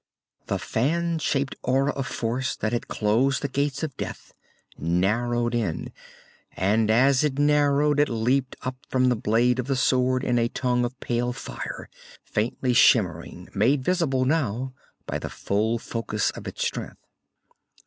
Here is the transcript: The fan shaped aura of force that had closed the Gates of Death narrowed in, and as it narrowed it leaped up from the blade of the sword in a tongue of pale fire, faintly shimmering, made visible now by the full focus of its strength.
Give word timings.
The 0.47 0.57
fan 0.57 1.19
shaped 1.19 1.53
aura 1.61 1.91
of 1.91 2.07
force 2.07 2.55
that 2.55 2.73
had 2.73 2.87
closed 2.87 3.43
the 3.43 3.47
Gates 3.47 3.83
of 3.83 3.95
Death 3.97 4.33
narrowed 4.75 5.53
in, 5.53 5.93
and 6.53 6.89
as 6.89 7.23
it 7.23 7.37
narrowed 7.37 7.99
it 7.99 8.09
leaped 8.09 8.55
up 8.63 8.77
from 8.89 9.09
the 9.09 9.15
blade 9.15 9.59
of 9.59 9.67
the 9.67 9.75
sword 9.75 10.23
in 10.23 10.39
a 10.39 10.47
tongue 10.49 10.85
of 10.85 10.99
pale 11.01 11.33
fire, 11.33 11.87
faintly 12.23 12.73
shimmering, 12.73 13.47
made 13.53 13.83
visible 13.83 14.25
now 14.25 14.73
by 15.05 15.19
the 15.19 15.29
full 15.29 15.77
focus 15.77 16.31
of 16.31 16.47
its 16.47 16.65
strength. 16.65 17.05